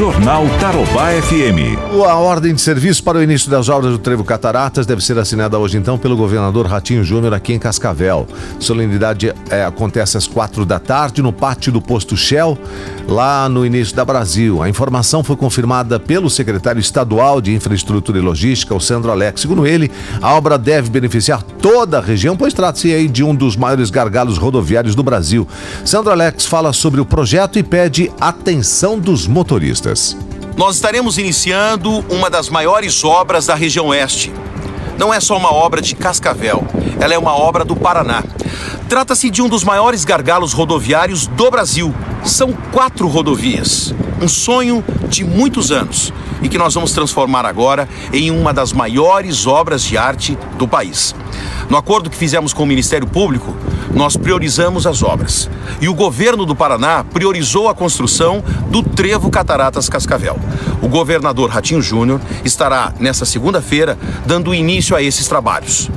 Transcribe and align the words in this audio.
Jornal 0.00 0.46
Tarobá 0.58 1.10
FM. 1.10 1.76
A 2.08 2.14
ordem 2.14 2.54
de 2.54 2.60
serviço 2.62 3.04
para 3.04 3.18
o 3.18 3.22
início 3.22 3.50
das 3.50 3.68
obras 3.68 3.92
do 3.92 3.98
Trevo 3.98 4.24
Cataratas 4.24 4.86
deve 4.86 5.04
ser 5.04 5.18
assinada 5.18 5.58
hoje 5.58 5.76
então 5.76 5.98
pelo 5.98 6.16
governador 6.16 6.66
Ratinho 6.66 7.04
Júnior 7.04 7.34
aqui 7.34 7.52
em 7.52 7.58
Cascavel. 7.58 8.26
Solenidade 8.58 9.30
é, 9.50 9.62
acontece 9.62 10.16
às 10.16 10.26
quatro 10.26 10.64
da 10.64 10.78
tarde 10.78 11.20
no 11.20 11.34
pátio 11.34 11.70
do 11.70 11.82
posto 11.82 12.16
Shell, 12.16 12.56
lá 13.06 13.46
no 13.46 13.66
início 13.66 13.94
da 13.94 14.02
Brasil. 14.02 14.62
A 14.62 14.70
informação 14.70 15.22
foi 15.22 15.36
confirmada 15.36 16.00
pelo 16.00 16.30
secretário 16.30 16.80
estadual 16.80 17.38
de 17.38 17.54
Infraestrutura 17.54 18.16
e 18.16 18.22
Logística, 18.22 18.74
o 18.74 18.80
Sandro 18.80 19.10
Alex. 19.10 19.42
Segundo 19.42 19.66
ele, 19.66 19.90
a 20.22 20.32
obra 20.32 20.56
deve 20.56 20.88
beneficiar 20.88 21.42
toda 21.42 21.98
a 21.98 22.00
região, 22.00 22.38
pois 22.38 22.54
trata-se 22.54 22.90
aí 22.90 23.06
de 23.06 23.22
um 23.22 23.34
dos 23.34 23.54
maiores 23.54 23.90
gargalos 23.90 24.38
rodoviários 24.38 24.94
do 24.94 25.02
Brasil. 25.02 25.46
Sandro 25.84 26.10
Alex 26.10 26.46
fala 26.46 26.72
sobre 26.72 27.02
o 27.02 27.04
projeto 27.04 27.58
e 27.58 27.62
pede 27.62 28.10
atenção 28.18 28.98
dos 28.98 29.26
motoristas. 29.26 29.89
Nós 30.56 30.76
estaremos 30.76 31.18
iniciando 31.18 32.04
uma 32.08 32.30
das 32.30 32.48
maiores 32.48 33.02
obras 33.02 33.46
da 33.46 33.56
região 33.56 33.88
oeste. 33.88 34.32
Não 34.96 35.12
é 35.12 35.18
só 35.18 35.36
uma 35.36 35.52
obra 35.52 35.82
de 35.82 35.96
Cascavel, 35.96 36.64
ela 37.00 37.12
é 37.12 37.18
uma 37.18 37.34
obra 37.34 37.64
do 37.64 37.74
Paraná. 37.74 38.22
Trata-se 38.88 39.30
de 39.30 39.42
um 39.42 39.48
dos 39.48 39.64
maiores 39.64 40.04
gargalos 40.04 40.52
rodoviários 40.52 41.26
do 41.26 41.50
Brasil. 41.50 41.94
São 42.24 42.52
quatro 42.72 43.08
rodovias. 43.08 43.92
Um 44.20 44.28
sonho 44.28 44.84
de 45.08 45.24
muitos 45.24 45.72
anos 45.72 46.12
e 46.42 46.48
que 46.48 46.58
nós 46.58 46.74
vamos 46.74 46.92
transformar 46.92 47.44
agora 47.44 47.88
em 48.12 48.30
uma 48.30 48.52
das 48.52 48.72
maiores 48.72 49.46
obras 49.46 49.82
de 49.82 49.96
arte 49.96 50.38
do 50.56 50.68
país. 50.68 51.14
No 51.70 51.76
acordo 51.76 52.10
que 52.10 52.16
fizemos 52.16 52.52
com 52.52 52.64
o 52.64 52.66
Ministério 52.66 53.06
Público, 53.06 53.56
nós 53.94 54.16
priorizamos 54.16 54.88
as 54.88 55.04
obras. 55.04 55.48
E 55.80 55.88
o 55.88 55.94
governo 55.94 56.44
do 56.44 56.56
Paraná 56.56 57.04
priorizou 57.04 57.68
a 57.68 57.74
construção 57.74 58.42
do 58.68 58.82
Trevo 58.82 59.30
Cataratas 59.30 59.88
Cascavel. 59.88 60.36
O 60.82 60.88
governador 60.88 61.48
Ratinho 61.48 61.80
Júnior 61.80 62.20
estará 62.44 62.92
nessa 62.98 63.24
segunda-feira 63.24 63.96
dando 64.26 64.52
início 64.52 64.96
a 64.96 65.02
esses 65.02 65.28
trabalhos. 65.28 65.88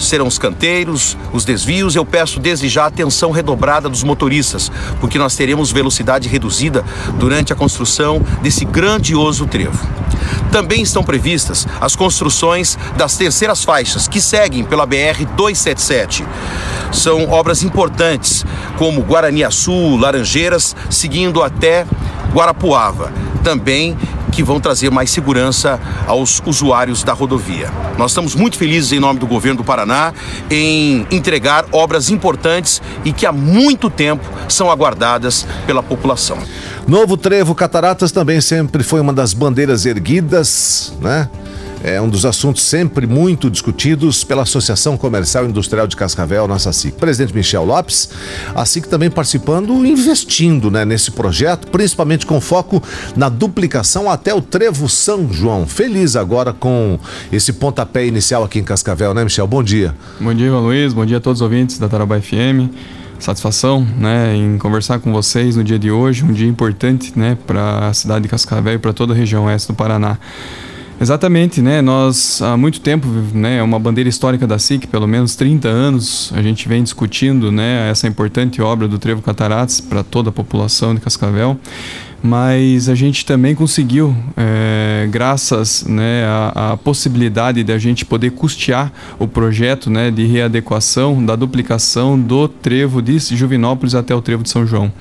Serão 0.00 0.26
os 0.26 0.38
canteiros, 0.38 1.16
os 1.32 1.44
desvios. 1.44 1.94
Eu 1.94 2.04
peço 2.04 2.40
desde 2.40 2.68
já 2.68 2.86
atenção 2.86 3.30
redobrada 3.30 3.88
dos 3.88 4.02
motoristas, 4.02 4.72
porque 5.00 5.18
nós 5.18 5.36
teremos 5.36 5.70
velocidade 5.70 6.28
reduzida 6.28 6.84
durante 7.18 7.52
a 7.52 7.56
construção 7.56 8.20
desse 8.42 8.64
grandioso 8.64 9.46
trevo. 9.46 9.78
Também 10.50 10.82
estão 10.82 11.04
previstas 11.04 11.66
as 11.80 11.94
construções 11.94 12.76
das 12.96 13.16
terceiras 13.16 13.62
faixas 13.62 14.08
que 14.08 14.20
seguem 14.20 14.64
pela 14.64 14.86
BR 14.86 15.24
277. 15.36 16.24
São 16.92 17.30
obras 17.30 17.62
importantes, 17.62 18.44
como 18.76 19.02
Guaraniaçu, 19.02 19.96
Laranjeiras, 19.96 20.74
seguindo 20.88 21.42
até 21.42 21.86
Guarapuava. 22.32 23.12
Também 23.42 23.96
que 24.30 24.42
vão 24.42 24.60
trazer 24.60 24.90
mais 24.90 25.10
segurança 25.10 25.80
aos 26.06 26.40
usuários 26.46 27.02
da 27.02 27.12
rodovia. 27.12 27.70
Nós 27.98 28.12
estamos 28.12 28.34
muito 28.34 28.56
felizes, 28.56 28.92
em 28.92 29.00
nome 29.00 29.18
do 29.18 29.26
governo 29.26 29.58
do 29.58 29.64
Paraná, 29.64 30.12
em 30.50 31.06
entregar 31.10 31.66
obras 31.72 32.10
importantes 32.10 32.80
e 33.04 33.12
que 33.12 33.26
há 33.26 33.32
muito 33.32 33.90
tempo 33.90 34.24
são 34.48 34.70
aguardadas 34.70 35.46
pela 35.66 35.82
população. 35.82 36.38
Novo 36.86 37.16
Trevo 37.16 37.54
Cataratas 37.54 38.12
também 38.12 38.40
sempre 38.40 38.82
foi 38.82 39.00
uma 39.00 39.12
das 39.12 39.34
bandeiras 39.34 39.84
erguidas, 39.84 40.92
né? 41.00 41.28
É 41.82 42.00
um 42.00 42.08
dos 42.08 42.26
assuntos 42.26 42.62
sempre 42.62 43.06
muito 43.06 43.50
discutidos 43.50 44.22
pela 44.22 44.42
Associação 44.42 44.96
Comercial 44.96 45.44
e 45.44 45.48
Industrial 45.48 45.86
de 45.86 45.96
Cascavel, 45.96 46.46
nossa 46.46 46.72
SIC. 46.72 46.96
Presidente 46.96 47.34
Michel 47.34 47.64
Lopes, 47.64 48.10
a 48.54 48.64
SIC 48.64 48.86
também 48.86 49.10
participando, 49.10 49.84
investindo 49.86 50.70
né, 50.70 50.84
nesse 50.84 51.10
projeto, 51.10 51.68
principalmente 51.68 52.26
com 52.26 52.40
foco 52.40 52.82
na 53.16 53.28
duplicação 53.28 54.10
até 54.10 54.34
o 54.34 54.42
Trevo 54.42 54.88
São 54.88 55.32
João. 55.32 55.66
Feliz 55.66 56.16
agora 56.16 56.52
com 56.52 56.98
esse 57.32 57.52
pontapé 57.52 58.06
inicial 58.06 58.44
aqui 58.44 58.58
em 58.58 58.64
Cascavel, 58.64 59.14
né, 59.14 59.24
Michel? 59.24 59.46
Bom 59.46 59.62
dia. 59.62 59.94
Bom 60.20 60.34
dia, 60.34 60.52
Luiz. 60.52 60.92
Bom 60.92 61.06
dia 61.06 61.16
a 61.16 61.20
todos 61.20 61.40
os 61.40 61.42
ouvintes 61.42 61.78
da 61.78 61.88
Tarabá 61.88 62.20
FM 62.20 62.70
satisfação 63.18 63.86
né, 63.98 64.34
em 64.34 64.56
conversar 64.56 64.98
com 64.98 65.12
vocês 65.12 65.54
no 65.54 65.62
dia 65.62 65.78
de 65.78 65.90
hoje, 65.90 66.24
um 66.24 66.32
dia 66.32 66.48
importante 66.48 67.12
né, 67.14 67.36
para 67.46 67.88
a 67.88 67.92
cidade 67.92 68.22
de 68.22 68.28
Cascavel 68.30 68.72
e 68.72 68.78
para 68.78 68.94
toda 68.94 69.12
a 69.12 69.16
região 69.16 69.44
oeste 69.44 69.68
do 69.68 69.74
Paraná. 69.74 70.18
Exatamente, 71.00 71.62
né? 71.62 71.80
Nós 71.80 72.42
há 72.42 72.58
muito 72.58 72.78
tempo, 72.78 73.06
né, 73.32 73.56
é 73.56 73.62
uma 73.62 73.78
bandeira 73.78 74.10
histórica 74.10 74.46
da 74.46 74.58
SIC, 74.58 74.86
pelo 74.86 75.06
menos 75.06 75.34
30 75.34 75.66
anos, 75.66 76.30
a 76.36 76.42
gente 76.42 76.68
vem 76.68 76.82
discutindo, 76.82 77.50
né, 77.50 77.90
essa 77.90 78.06
importante 78.06 78.60
obra 78.60 78.86
do 78.86 78.98
Trevo 78.98 79.22
Cataratas 79.22 79.80
para 79.80 80.04
toda 80.04 80.28
a 80.28 80.32
população 80.32 80.94
de 80.94 81.00
Cascavel 81.00 81.58
mas 82.22 82.88
a 82.88 82.94
gente 82.94 83.24
também 83.24 83.54
conseguiu, 83.54 84.14
é, 84.36 85.08
graças 85.10 85.84
né, 85.84 86.24
à, 86.24 86.72
à, 86.72 86.76
possibilidade 86.76 87.62
de 87.64 87.72
a 87.72 87.78
gente 87.78 88.04
poder 88.04 88.30
custear 88.32 88.92
o 89.18 89.26
projeto 89.26 89.88
né, 89.88 90.10
de 90.10 90.26
readequação 90.26 91.24
da 91.24 91.34
duplicação 91.34 92.20
do 92.20 92.46
trevo 92.46 93.00
de 93.00 93.18
Juvinópolis 93.18 93.94
até 93.94 94.14
o 94.14 94.20
trevo 94.20 94.42
de 94.42 94.50
São 94.50 94.66
João. 94.66 94.92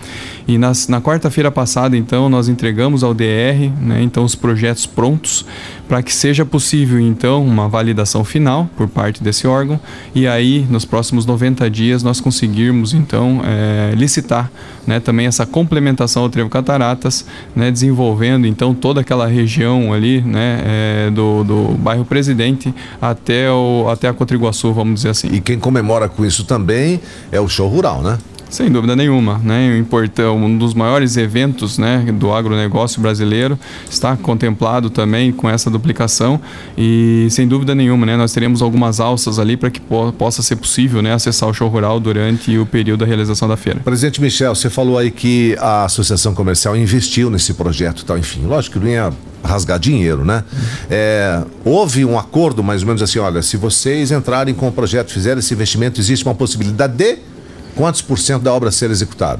E 0.47 0.58
nas, 0.58 0.88
na 0.88 1.02
quarta-feira 1.02 1.52
passada, 1.52 1.97
então, 1.97 2.29
nós 2.29 2.47
entregamos 2.47 3.03
ao 3.03 3.13
DR, 3.13 3.69
né, 3.81 4.02
então, 4.02 4.24
os 4.24 4.35
projetos 4.35 4.85
prontos 4.85 5.46
para 5.88 6.02
que 6.02 6.13
seja 6.13 6.46
possível, 6.46 7.00
então, 7.00 7.46
uma 7.46 7.68
validação 7.68 8.24
final 8.24 8.69
por 8.78 8.88
parte 8.88 9.22
desse 9.22 9.46
órgão 9.46 9.79
e 10.16 10.28
aí, 10.28 10.66
nos 10.69 10.85
próximos 10.85 11.25
90 11.25 11.69
dias, 11.69 12.02
nós 12.02 12.22
conseguirmos, 12.22 12.94
então, 12.94 13.41
é, 13.44 13.94
licitar 13.96 14.50
né, 14.88 15.00
também 15.00 15.28
essa 15.28 15.46
complementação 15.46 16.24
ao 16.24 16.29
trevo 16.29 16.50
Catarata 16.50 17.09
né, 17.56 17.72
desenvolvendo 17.72 18.46
então 18.47 18.74
toda 18.74 19.02
aquela 19.02 19.28
região 19.28 19.94
ali 19.94 20.22
né, 20.22 20.62
é, 20.66 21.12
do, 21.12 21.44
do 21.44 21.64
bairro 21.78 22.06
Presidente 22.06 22.74
até, 23.02 23.52
o, 23.52 23.88
até 23.90 24.08
a 24.08 24.14
Cotriguaçu, 24.14 24.74
vamos 24.74 24.96
dizer 24.96 25.09
assim. 25.09 25.28
E 25.31 25.42
quem 25.42 25.59
comemora 25.59 26.08
com 26.09 26.25
isso 26.25 26.44
também 26.44 27.00
é 27.31 27.40
o 27.40 27.47
show 27.47 27.68
rural, 27.68 28.02
né? 28.02 28.18
Sem 28.49 28.71
dúvida 28.71 28.95
nenhuma, 28.95 29.37
né? 29.37 29.83
Um 30.35 30.57
dos 30.57 30.73
maiores 30.73 31.17
eventos, 31.17 31.77
né, 31.77 32.03
do 32.13 32.33
agronegócio 32.33 32.99
brasileiro 32.99 33.59
está 33.89 34.17
contemplado 34.17 34.89
também 34.89 35.31
com 35.31 35.47
essa 35.47 35.69
duplicação 35.69 36.41
e 36.77 37.27
sem 37.29 37.47
dúvida 37.47 37.75
nenhuma, 37.75 38.05
né, 38.05 38.17
nós 38.17 38.33
teremos 38.33 38.61
algumas 38.61 38.99
alças 38.99 39.37
ali 39.37 39.55
para 39.55 39.69
que 39.69 39.79
po 39.79 40.11
possa 40.13 40.41
ser 40.41 40.55
possível, 40.55 41.01
né, 41.01 41.13
acessar 41.13 41.47
o 41.47 41.53
show 41.53 41.69
rural 41.69 41.99
durante 41.99 42.57
o 42.57 42.65
período 42.65 43.01
da 43.01 43.05
realização 43.05 43.47
da 43.47 43.55
feira. 43.55 43.81
Presidente 43.81 44.19
Michel, 44.19 44.55
você 44.55 44.69
falou 44.69 44.97
aí 44.97 45.11
que 45.11 45.55
a 45.59 45.85
associação 45.85 46.33
comercial 46.33 46.75
investiu 46.75 47.29
nesse 47.29 47.53
projeto, 47.53 48.03
tal, 48.03 48.17
enfim, 48.17 48.45
lógico 48.45 48.79
que 48.79 48.85
não 48.85 48.91
ia 48.91 49.13
rasgar 49.43 49.79
dinheiro, 49.79 50.25
né? 50.25 50.43
É, 50.89 51.43
houve 51.63 52.03
um 52.03 52.17
acordo 52.17 52.63
mais 52.63 52.81
ou 52.81 52.87
menos 52.87 53.01
assim, 53.01 53.19
olha, 53.19 53.41
se 53.41 53.57
vocês 53.57 54.11
entrarem 54.11 54.53
com 54.53 54.67
o 54.67 54.71
projeto, 54.71 55.11
fizerem 55.11 55.39
esse 55.39 55.53
investimento, 55.53 55.99
existe 55.99 56.25
uma 56.25 56.35
possibilidade 56.35 56.93
de 56.93 57.17
quantos 57.79 58.01
por 58.01 58.19
cento 58.19 58.44
da 58.44 58.53
obra 58.53 58.72
ser 58.72 58.91
executada? 58.91 59.40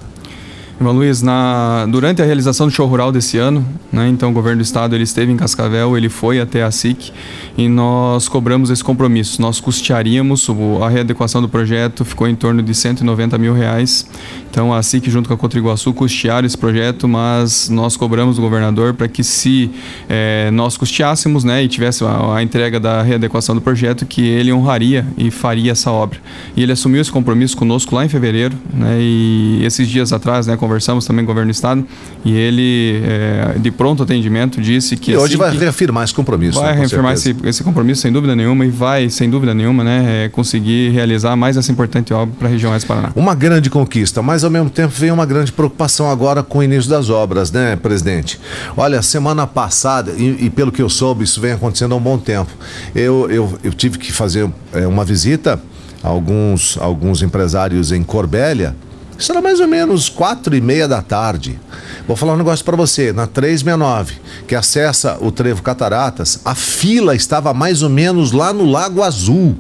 Irmão 0.80 0.94
Luiz, 0.94 1.22
na, 1.22 1.86
durante 1.90 2.22
a 2.22 2.26
realização 2.26 2.66
do 2.66 2.72
show 2.72 2.88
rural 2.88 3.12
desse 3.12 3.38
ano, 3.38 3.68
né, 3.92 4.08
então 4.08 4.30
o 4.30 4.34
governo 4.34 4.60
do 4.60 4.64
estado 4.64 4.96
ele 4.96 5.04
esteve 5.04 5.30
em 5.30 5.36
Cascavel, 5.36 5.98
ele 5.98 6.08
foi 6.08 6.40
até 6.40 6.64
a 6.64 6.72
SIC 6.72 7.12
e 7.58 7.68
nós 7.68 8.30
cobramos 8.30 8.70
esse 8.70 8.82
compromisso. 8.82 9.42
Nós 9.42 9.60
custearíamos, 9.60 10.48
a 10.82 10.88
readequação 10.88 11.42
do 11.42 11.50
projeto 11.50 12.06
ficou 12.06 12.30
em 12.30 12.36
torno 12.36 12.64
de 12.64 12.74
190 12.74 13.38
mil 13.38 13.54
reais. 13.54 14.08
Então 14.50 14.74
a 14.74 14.82
SIC 14.82 15.10
junto 15.10 15.28
com 15.28 15.34
a 15.34 15.38
Cotriguaçu 15.38 15.94
custearam 15.94 16.46
esse 16.46 16.58
projeto, 16.58 17.10
mas 17.10 17.68
nós 17.68 17.98
cobramos 17.98 18.38
do 18.38 18.42
governador 18.42 18.94
para 18.94 19.10
que 19.10 19.22
se 19.22 19.70
é, 20.08 20.50
nós 20.52 20.78
custeássemos 20.78 21.44
né, 21.44 21.62
e 21.62 21.68
tivesse 21.68 22.06
a, 22.06 22.36
a, 22.36 22.42
entrega 22.42 22.80
da 22.80 23.02
readequação 23.02 23.54
do 23.54 23.60
projeto, 23.60 24.06
que 24.06 24.26
ele 24.26 24.54
honraria 24.54 25.06
e 25.18 25.30
faria 25.30 25.74
essa 25.74 25.92
obra. 25.92 26.20
E 26.56 26.64
ele 26.64 26.72
assumiu 26.72 27.02
esse 27.02 27.12
compromisso 27.12 27.58
conosco 27.58 27.94
lá 27.94 28.06
em 28.06 28.10
fevereiro, 28.10 28.56
né, 28.74 28.98
e 29.02 29.62
esses 29.66 29.86
dias 29.90 30.14
atrás, 30.14 30.48
né, 30.48 30.56
conversamos 30.70 31.06
também 31.06 31.26
com 31.26 31.32
o 31.32 31.34
governo 31.34 31.52
do 31.52 31.56
estado 31.56 31.86
e 32.24 32.36
ele, 32.36 33.02
é, 33.04 33.58
de 33.58 33.72
pronto 33.72 34.04
atendimento, 34.04 34.62
disse 34.62 34.96
que. 34.96 35.12
E 35.12 35.18
hoje 35.18 35.36
vai 35.36 35.56
reafirmar 35.58 36.04
esse 36.04 36.14
compromisso. 36.14 36.60
Vai 36.60 36.74
né, 36.74 36.80
reafirmar 36.82 37.14
esse, 37.14 37.36
esse, 37.44 37.64
compromisso, 37.64 38.02
sem 38.02 38.12
dúvida 38.12 38.36
nenhuma, 38.36 38.66
e 38.66 38.70
vai, 38.70 39.10
sem 39.10 39.30
dúvida 39.30 39.54
nenhuma, 39.54 39.84
né, 39.84 40.26
é, 40.26 40.30
conseguir 40.30 40.92
realizar 40.92 41.36
mais 41.36 41.58
essa 41.58 41.72
importante 41.72 42.14
obra 42.14 42.36
para 42.38 42.48
a 42.48 42.52
região 42.52 42.72
Oeste 42.72 42.88
Paraná. 42.88 43.12
Uma 43.16 43.34
grande 43.34 43.70
conquista, 43.70 44.22
mas 44.22 44.44
ao 44.44 44.52
mesmo 44.52 44.70
tempo 44.70 44.94
vem 44.96 45.12
uma 45.12 45.26
grande 45.26 45.52
preocupação 45.52 46.10
agora 46.10 46.44
com 46.44 46.60
o 46.60 46.64
início 46.64 46.90
das 46.90 47.10
obras, 47.10 47.52
né, 47.52 47.76
presidente? 47.76 48.40
Olha, 48.78 49.02
semana 49.02 49.48
passada, 49.48 50.12
e, 50.12 50.46
e 50.46 50.50
pelo 50.50 50.72
que 50.72 50.82
eu 50.82 50.90
soube, 50.90 51.24
isso 51.24 51.42
vem 51.42 51.54
acontecendo 51.54 51.94
há 51.94 51.98
um 51.98 52.02
bom 52.02 52.18
tempo. 52.18 52.52
Eu, 52.94 53.28
eu, 53.32 53.58
eu 53.64 53.74
tive 53.74 53.98
que 53.98 54.12
fazer 54.12 54.50
é, 54.74 54.86
uma 54.86 55.04
visita 55.04 55.60
a 56.04 56.08
alguns, 56.08 56.78
alguns 56.80 57.24
empresários 57.24 57.92
em 57.92 58.04
Corbélia 58.04 58.76
isso 59.20 59.34
era 59.34 59.42
mais 59.42 59.60
ou 59.60 59.68
menos 59.68 60.08
quatro 60.08 60.56
e 60.56 60.62
meia 60.62 60.88
da 60.88 61.02
tarde. 61.02 61.60
Vou 62.08 62.16
falar 62.16 62.34
um 62.34 62.38
negócio 62.38 62.64
para 62.64 62.78
você. 62.78 63.12
Na 63.12 63.28
369, 63.28 64.16
que 64.48 64.56
acessa 64.56 65.18
o 65.20 65.30
Trevo 65.30 65.62
Cataratas, 65.62 66.40
a 66.46 66.56
fila 66.56 67.14
estava 67.14 67.54
mais 67.54 67.84
ou 67.84 67.90
menos 67.90 68.32
lá 68.32 68.54
no 68.54 68.66
Lago 68.66 69.04
Azul. 69.04 69.58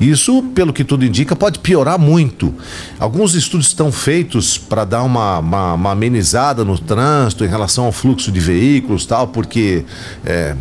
Isso, 0.00 0.42
pelo 0.54 0.72
que 0.72 0.84
tudo 0.84 1.04
indica, 1.04 1.34
pode 1.34 1.58
piorar 1.58 1.98
muito. 1.98 2.54
Alguns 2.98 3.34
estudos 3.34 3.66
estão 3.66 3.90
feitos 3.90 4.56
para 4.56 4.84
dar 4.84 5.02
uma, 5.02 5.38
uma, 5.38 5.74
uma, 5.74 5.90
amenizada 5.92 6.64
no 6.64 6.78
trânsito 6.78 7.44
em 7.44 7.48
relação 7.48 7.84
ao 7.84 7.92
fluxo 7.92 8.30
de 8.30 8.38
veículos 8.38 9.04
tal, 9.04 9.28
porque 9.28 9.84
é, 10.24 10.54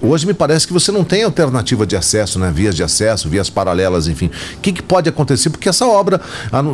hoje 0.00 0.26
me 0.26 0.34
parece 0.34 0.66
que 0.66 0.72
você 0.72 0.92
não 0.92 1.02
tem 1.02 1.24
alternativa 1.24 1.86
de 1.86 1.96
acesso, 1.96 2.38
né? 2.38 2.52
Vias 2.54 2.76
de 2.76 2.82
acesso, 2.82 3.28
vias 3.28 3.50
paralelas, 3.50 4.06
enfim. 4.06 4.30
O 4.56 4.60
que, 4.60 4.72
que 4.72 4.82
pode 4.82 5.08
acontecer? 5.08 5.50
Porque 5.50 5.68
essa 5.68 5.86
obra, 5.86 6.20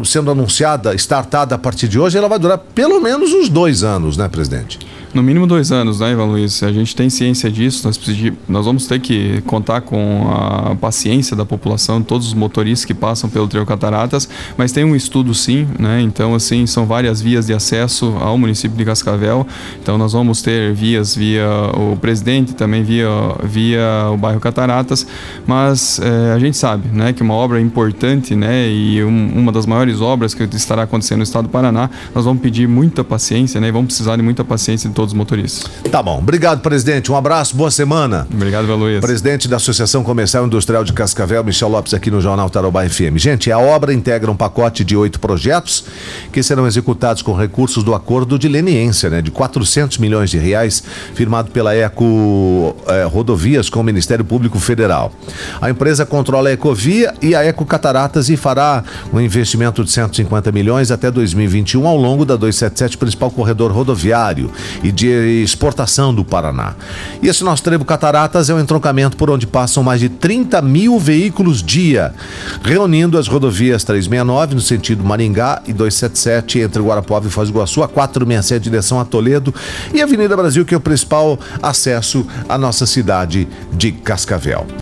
sendo 0.05 0.31
anunciada, 0.31 0.95
startada 0.95 1.55
a 1.55 1.59
partir 1.59 1.89
de 1.89 1.99
hoje, 1.99 2.19
ela 2.19 2.29
vai 2.29 2.39
durar 2.39 2.59
pelo 2.59 3.01
menos 3.01 3.33
uns 3.33 3.49
dois 3.49 3.83
anos, 3.83 4.17
né, 4.17 4.29
presidente? 4.29 4.79
No 5.15 5.23
mínimo 5.23 5.47
dois 5.47 5.71
anos, 5.71 6.01
né, 6.01 6.13
Ivan 6.13 6.25
Luiz? 6.25 6.63
A 6.63 6.73
gente 6.73 6.97
tem 6.97 7.11
ciência 7.11 7.51
disso, 7.51 7.87
nós, 7.87 8.01
nós 8.49 8.65
vamos 8.65 8.87
ter 8.87 8.99
que 8.99 9.43
contar 9.43 9.83
com 9.83 10.27
a 10.31 10.75
paciência 10.75 11.37
da 11.37 11.45
população, 11.45 12.03
todos 12.03 12.29
os 12.29 12.33
motoristas 12.33 12.87
que 12.87 12.95
passam 12.95 13.29
pelo 13.29 13.47
Trio 13.47 13.67
Cataratas, 13.67 14.27
mas 14.57 14.73
tem 14.73 14.85
um 14.85 14.97
estudo 14.97 15.35
sim, 15.35 15.69
né? 15.79 16.01
Então, 16.01 16.35
assim, 16.35 16.67
são 16.67 16.87
várias 16.87 17.21
vias 17.21 17.45
de 17.45 17.53
acesso 17.53 18.17
ao 18.21 18.39
município 18.39 18.75
de 18.75 18.87
Cascavel. 18.87 19.47
Então, 19.83 19.99
nós 19.99 20.15
vamos 20.15 20.41
ter 20.41 20.73
vias 20.73 21.15
via 21.15 21.47
o 21.75 21.95
presidente, 21.95 22.55
também 22.55 22.83
via, 22.83 23.07
via 23.45 24.09
o 24.11 24.17
bairro 24.17 24.41
Cataratas, 24.41 25.07
mas 25.47 26.01
é, 26.01 26.33
a 26.33 26.39
gente 26.39 26.57
sabe, 26.57 26.89
né, 26.89 27.13
que 27.13 27.23
uma 27.23 27.35
obra 27.35 27.61
importante, 27.61 28.35
né, 28.35 28.67
e 28.67 29.05
um, 29.05 29.33
uma 29.37 29.53
das 29.53 29.67
maiores 29.67 30.01
obras 30.01 30.33
que 30.33 30.45
estará 30.57 30.85
acontecendo 30.85 31.19
no 31.19 31.25
estado 31.25 31.49
do 31.49 31.51
Paraná, 31.51 31.91
nós 32.15 32.25
vamos 32.25 32.41
pedir 32.41 32.67
muita 32.67 33.05
paciência, 33.05 33.61
né, 33.61 33.69
e 33.69 33.71
vamos 33.71 33.89
precisar 33.89 34.17
de 34.17 34.23
muita 34.23 34.43
paciência 34.43 34.89
de 34.89 34.95
todos 34.95 35.02
os 35.11 35.15
motoristas. 35.15 35.71
Tá 35.91 36.03
bom. 36.03 36.19
Obrigado, 36.19 36.61
presidente. 36.61 37.11
Um 37.11 37.17
abraço, 37.17 37.57
boa 37.57 37.71
semana. 37.71 38.27
Obrigado, 38.33 38.67
Valuiz. 38.67 39.01
Presidente 39.01 39.49
da 39.49 39.57
Associação 39.57 40.03
Comercial 40.03 40.47
Industrial 40.47 40.85
de 40.85 40.93
Cascavel, 40.93 41.43
Michel 41.45 41.69
Lopes, 41.69 41.95
aqui 41.95 42.11
no 42.11 42.21
Jornal 42.21 42.49
Tarobá 42.49 42.89
FM. 42.89 43.17
Gente, 43.17 43.51
a 43.51 43.59
obra 43.59 43.93
integra 43.93 44.31
um 44.31 44.37
pacote 44.37 44.85
de 44.85 44.97
oito 44.97 45.19
projetos 45.19 45.85
que 46.33 46.43
serão 46.43 46.67
executados 46.67 47.23
com 47.23 47.35
recursos 47.35 47.83
do 47.83 47.95
acordo 47.95 48.39
de 48.39 48.49
leniência, 48.49 49.11
né, 49.11 49.23
de 49.23 49.31
400 49.31 49.99
milhões 49.99 50.31
de 50.31 50.39
reais, 50.39 50.83
firmado 51.15 51.51
pela 51.51 51.75
Eco 51.75 52.77
eh, 52.87 53.05
Rodovias 53.05 53.69
com 53.69 53.81
o 53.81 53.85
Ministério 53.85 54.25
Público 54.25 54.59
Federal. 54.59 55.13
A 55.61 55.71
empresa 55.71 56.07
controla 56.07 56.49
a 56.49 56.53
Ecovia 56.53 57.15
e 57.21 57.35
a 57.35 57.45
Eco 57.45 57.65
Cataratas 57.65 58.29
e 58.29 58.37
fará 58.37 58.85
um 59.13 59.21
investimento 59.21 59.85
de 59.85 59.91
150 59.91 60.53
milhões 60.53 60.91
até 60.91 61.11
2021 61.11 61.87
ao 61.87 61.97
longo 61.97 62.25
da 62.25 62.37
277, 62.37 62.99
principal 62.99 63.31
corredor 63.31 63.73
rodoviário 63.73 64.51
e 64.83 64.92
de 64.93 65.43
exportação 65.43 66.15
do 66.15 66.25
Paraná. 66.25 66.75
E 67.23 67.29
esse 67.29 67.43
nosso 67.43 67.63
trevo 67.63 67.85
Cataratas 67.85 68.51
é 68.51 68.55
um 68.55 68.61
entroncamento 68.61 69.17
por 69.17 69.31
onde 69.31 69.47
passam 69.47 69.83
mais 69.83 70.01
de 70.01 70.09
30 70.09 70.61
mil 70.63 70.99
veículos 70.99 71.63
dia, 71.63 72.15
reunindo 72.63 73.19
as 73.19 73.27
rodovias 73.27 73.85
369 73.85 74.55
no 74.55 74.61
sentido 74.61 75.05
Maringá 75.05 75.63
e 75.67 75.73
277 75.73 76.61
entre 76.61 76.83
Guarapuava 76.83 77.27
e 77.27 77.31
Foz 77.31 77.49
do 77.49 77.55
Iguaçu, 77.55 77.83
a 77.83 77.89
467 77.89 78.63
direção 78.63 79.01
a 79.01 79.05
Toledo 79.05 79.55
e 79.93 80.01
a 80.01 80.05
Avenida 80.05 80.37
Brasil, 80.37 80.65
que 80.65 80.75
é 80.75 80.77
o 80.77 80.81
principal 80.81 81.39
acesso 81.63 82.27
à 82.49 82.57
nossa 82.57 82.87
cidade 82.87 83.49
de 83.73 83.93
Cascavel. 83.93 84.67